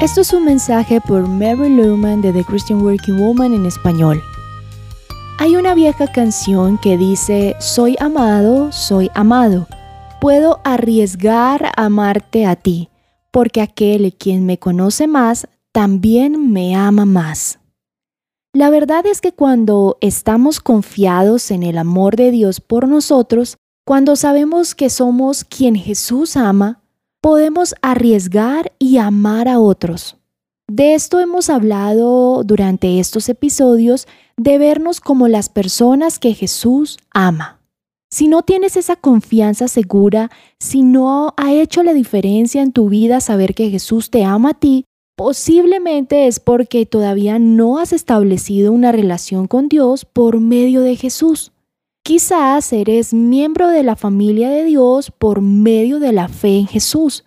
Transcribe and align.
Esto 0.00 0.22
es 0.22 0.32
un 0.32 0.46
mensaje 0.46 0.98
por 1.02 1.28
Mary 1.28 1.68
Luman 1.68 2.22
de 2.22 2.32
The 2.32 2.42
Christian 2.42 2.80
Working 2.80 3.18
Woman 3.18 3.52
en 3.52 3.66
español. 3.66 4.22
Hay 5.38 5.56
una 5.56 5.74
vieja 5.74 6.10
canción 6.10 6.78
que 6.78 6.96
dice, 6.96 7.54
soy 7.60 7.96
amado, 8.00 8.72
soy 8.72 9.10
amado. 9.12 9.66
Puedo 10.18 10.60
arriesgar 10.64 11.66
a 11.66 11.84
amarte 11.84 12.46
a 12.46 12.56
ti, 12.56 12.88
porque 13.30 13.60
aquel 13.60 14.14
quien 14.14 14.46
me 14.46 14.58
conoce 14.58 15.06
más 15.06 15.46
también 15.70 16.50
me 16.50 16.74
ama 16.74 17.04
más. 17.04 17.58
La 18.54 18.70
verdad 18.70 19.04
es 19.04 19.20
que 19.20 19.32
cuando 19.32 19.98
estamos 20.00 20.60
confiados 20.60 21.50
en 21.50 21.62
el 21.62 21.76
amor 21.76 22.16
de 22.16 22.30
Dios 22.30 22.62
por 22.62 22.88
nosotros, 22.88 23.58
cuando 23.84 24.16
sabemos 24.16 24.74
que 24.74 24.88
somos 24.88 25.44
quien 25.44 25.74
Jesús 25.74 26.38
ama, 26.38 26.79
podemos 27.20 27.74
arriesgar 27.82 28.72
y 28.78 28.98
amar 28.98 29.48
a 29.48 29.58
otros. 29.58 30.16
De 30.68 30.94
esto 30.94 31.20
hemos 31.20 31.50
hablado 31.50 32.44
durante 32.44 33.00
estos 33.00 33.28
episodios 33.28 34.06
de 34.36 34.58
vernos 34.58 35.00
como 35.00 35.28
las 35.28 35.48
personas 35.48 36.18
que 36.18 36.34
Jesús 36.34 36.98
ama. 37.10 37.60
Si 38.10 38.28
no 38.28 38.42
tienes 38.42 38.76
esa 38.76 38.96
confianza 38.96 39.68
segura, 39.68 40.30
si 40.58 40.82
no 40.82 41.34
ha 41.36 41.52
hecho 41.52 41.82
la 41.82 41.92
diferencia 41.92 42.62
en 42.62 42.72
tu 42.72 42.88
vida 42.88 43.20
saber 43.20 43.54
que 43.54 43.70
Jesús 43.70 44.10
te 44.10 44.24
ama 44.24 44.50
a 44.50 44.54
ti, 44.54 44.84
Posiblemente 45.20 46.28
es 46.28 46.40
porque 46.40 46.86
todavía 46.86 47.38
no 47.38 47.76
has 47.76 47.92
establecido 47.92 48.72
una 48.72 48.90
relación 48.90 49.48
con 49.48 49.68
Dios 49.68 50.06
por 50.06 50.40
medio 50.40 50.80
de 50.80 50.96
Jesús. 50.96 51.52
Quizás 52.10 52.72
eres 52.72 53.14
miembro 53.14 53.68
de 53.68 53.84
la 53.84 53.94
familia 53.94 54.50
de 54.50 54.64
Dios 54.64 55.12
por 55.16 55.42
medio 55.42 56.00
de 56.00 56.12
la 56.12 56.26
fe 56.26 56.58
en 56.58 56.66
Jesús. 56.66 57.24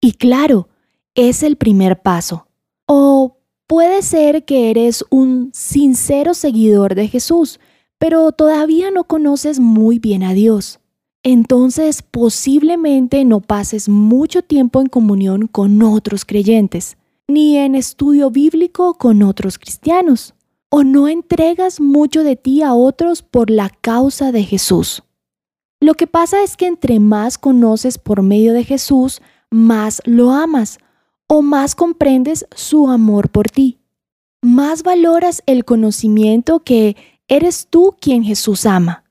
Y 0.00 0.14
claro, 0.14 0.68
es 1.14 1.44
el 1.44 1.54
primer 1.54 2.02
paso. 2.02 2.48
O 2.86 3.36
puede 3.68 4.02
ser 4.02 4.44
que 4.44 4.70
eres 4.70 5.04
un 5.10 5.50
sincero 5.52 6.34
seguidor 6.34 6.96
de 6.96 7.06
Jesús, 7.06 7.60
pero 7.98 8.32
todavía 8.32 8.90
no 8.90 9.04
conoces 9.04 9.60
muy 9.60 10.00
bien 10.00 10.24
a 10.24 10.34
Dios. 10.34 10.80
Entonces 11.22 12.02
posiblemente 12.02 13.24
no 13.24 13.40
pases 13.40 13.88
mucho 13.88 14.42
tiempo 14.42 14.80
en 14.80 14.88
comunión 14.88 15.46
con 15.46 15.80
otros 15.84 16.24
creyentes 16.24 16.96
ni 17.28 17.58
en 17.58 17.76
estudio 17.76 18.32
bíblico 18.32 18.94
con 18.94 19.22
otros 19.22 19.56
cristianos, 19.56 20.34
o 20.70 20.84
no 20.84 21.08
entregas 21.08 21.80
mucho 21.80 22.24
de 22.24 22.36
ti 22.36 22.62
a 22.62 22.74
otros 22.74 23.22
por 23.22 23.50
la 23.50 23.70
causa 23.70 24.32
de 24.32 24.42
Jesús. 24.42 25.02
Lo 25.80 25.94
que 25.94 26.06
pasa 26.06 26.42
es 26.42 26.56
que 26.56 26.66
entre 26.66 27.00
más 27.00 27.38
conoces 27.38 27.98
por 27.98 28.22
medio 28.22 28.52
de 28.52 28.64
Jesús, 28.64 29.20
más 29.50 30.02
lo 30.04 30.32
amas 30.32 30.78
o 31.28 31.42
más 31.42 31.74
comprendes 31.74 32.46
su 32.54 32.88
amor 32.88 33.30
por 33.30 33.50
ti. 33.50 33.78
Más 34.42 34.82
valoras 34.82 35.42
el 35.46 35.64
conocimiento 35.64 36.60
que 36.60 36.96
eres 37.28 37.66
tú 37.68 37.94
quien 38.00 38.22
Jesús 38.22 38.66
ama. 38.66 39.04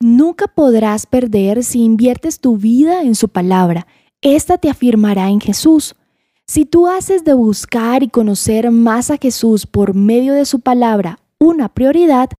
Nunca 0.00 0.46
podrás 0.46 1.06
perder 1.06 1.64
si 1.64 1.82
inviertes 1.82 2.40
tu 2.40 2.56
vida 2.56 3.02
en 3.02 3.14
su 3.14 3.28
palabra. 3.28 3.86
Esta 4.20 4.58
te 4.58 4.70
afirmará 4.70 5.28
en 5.28 5.40
Jesús 5.40 5.96
si 6.48 6.64
tú 6.64 6.86
haces 6.86 7.24
de 7.24 7.34
buscar 7.34 8.02
y 8.02 8.08
conocer 8.08 8.70
más 8.70 9.10
a 9.10 9.18
Jesús 9.18 9.66
por 9.66 9.94
medio 9.94 10.32
de 10.32 10.46
su 10.46 10.60
palabra 10.60 11.20
una 11.38 11.68
prioridad, 11.68 12.30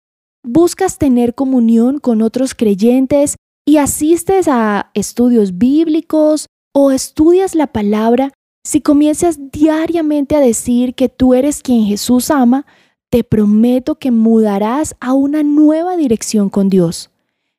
buscas 0.42 0.98
tener 0.98 1.34
comunión 1.34 1.98
con 1.98 2.22
otros 2.22 2.54
creyentes 2.54 3.36
y 3.66 3.76
asistes 3.76 4.48
a 4.48 4.90
estudios 4.94 5.58
bíblicos 5.58 6.46
o 6.72 6.90
estudias 6.90 7.54
la 7.54 7.66
palabra, 7.66 8.32
si 8.64 8.80
comienzas 8.80 9.52
diariamente 9.52 10.36
a 10.36 10.40
decir 10.40 10.94
que 10.94 11.08
tú 11.08 11.34
eres 11.34 11.62
quien 11.62 11.84
Jesús 11.84 12.30
ama, 12.30 12.64
te 13.10 13.24
prometo 13.24 13.96
que 13.96 14.10
mudarás 14.10 14.96
a 15.00 15.12
una 15.12 15.42
nueva 15.42 15.96
dirección 15.96 16.48
con 16.48 16.70
Dios. 16.70 17.10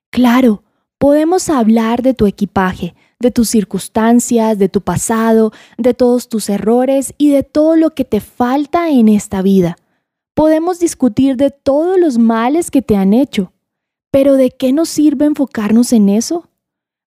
Claro, 0.10 0.64
podemos 0.98 1.50
hablar 1.50 2.02
de 2.02 2.16
tu 2.16 2.26
equipaje, 2.26 2.96
de 3.20 3.32
tus 3.32 3.50
circunstancias, 3.50 4.58
de 4.58 4.70
tu 4.70 4.82
pasado, 4.82 5.52
de 5.78 5.94
todos 5.94 6.30
tus 6.30 6.50
errores 6.50 7.14
y 7.18 7.30
de 7.30 7.44
todo 7.44 7.76
lo 7.76 7.92
que 7.92 8.06
te 8.06 8.22
falta 8.22 8.90
en 8.90 9.10
esta 9.10 9.42
vida. 9.42 9.78
Podemos 10.34 10.80
discutir 10.80 11.36
de 11.36 11.52
todos 11.52 12.00
los 12.00 12.18
males 12.18 12.72
que 12.72 12.82
te 12.82 12.96
han 12.96 13.14
hecho, 13.14 13.52
pero 14.12 14.36
¿de 14.36 14.52
qué 14.52 14.72
nos 14.72 14.90
sirve 14.90 15.26
enfocarnos 15.26 15.92
en 15.92 16.10
eso? 16.10 16.50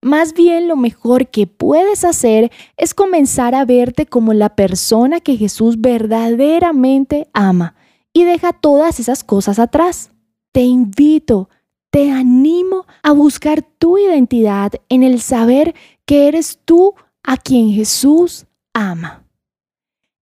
Más 0.02 0.34
bien 0.34 0.68
lo 0.68 0.76
mejor 0.76 1.28
que 1.28 1.46
puedes 1.46 2.04
hacer 2.04 2.50
es 2.76 2.92
comenzar 2.92 3.54
a 3.54 3.64
verte 3.64 4.04
como 4.04 4.34
la 4.34 4.56
persona 4.56 5.20
que 5.20 5.36
Jesús 5.36 5.80
verdaderamente 5.80 7.28
ama 7.32 7.76
y 8.12 8.24
deja 8.24 8.52
todas 8.52 9.00
esas 9.00 9.24
cosas 9.24 9.58
atrás. 9.58 10.10
Te 10.50 10.62
invito, 10.62 11.48
te 11.90 12.10
animo 12.10 12.84
a 13.02 13.12
buscar 13.12 13.62
tu 13.62 13.96
identidad 13.96 14.72
en 14.88 15.02
el 15.02 15.20
saber 15.20 15.74
que 16.12 16.28
eres 16.28 16.60
tú 16.66 16.92
a 17.22 17.38
quien 17.38 17.72
Jesús 17.72 18.44
ama. 18.74 19.24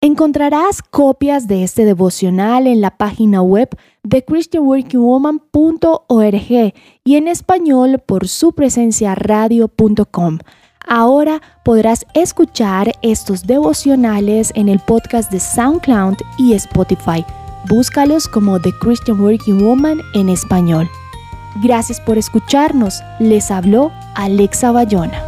Encontrarás 0.02 0.82
copias 0.82 1.48
de 1.48 1.64
este 1.64 1.86
devocional 1.86 2.66
en 2.66 2.82
la 2.82 2.98
página 2.98 3.44
web 3.44 3.70
de 4.02 4.26
christianworkingwoman.org 4.26 6.74
y 7.04 7.16
en 7.16 7.28
español 7.28 8.02
por 8.04 8.28
su 8.28 8.54
presencia 8.54 9.14
radio.com. 9.14 10.40
Ahora 10.88 11.40
podrás 11.64 12.08
escuchar 12.16 12.92
estos 13.04 13.44
devocionales 13.44 14.52
en 14.56 14.70
el 14.70 14.80
podcast 14.80 15.32
de 15.32 15.40
SoundCloud 15.40 16.16
y 16.40 16.54
Spotify. 16.54 17.24
Búscalos 17.70 18.28
como 18.28 18.60
The 18.60 18.72
Christian 18.82 19.22
Working 19.22 19.64
Woman 19.64 20.02
en 20.16 20.30
español. 20.30 20.90
Gracias 21.62 22.02
por 22.02 22.18
escucharnos. 22.18 23.04
Les 23.20 23.52
habló 23.52 23.92
Alexa 24.16 24.72
Bayona. 24.72 25.25